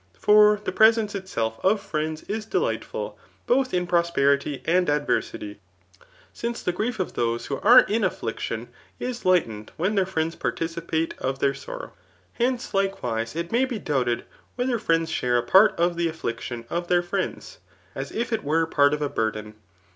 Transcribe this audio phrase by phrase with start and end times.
[0.17, 5.59] For the pre sence itself of friends is delightful both in prosperity amd adversity;
[6.33, 8.69] since the grief of thbse who are in a& flictbn
[8.99, 11.93] is lightened when their friends participate of their sorrow.
[12.33, 14.25] Hence, likewise, it may be doubted
[14.55, 17.59] whether friends share a part o{ the affliction of their friends,
[17.93, 19.53] as if it were part of a burden.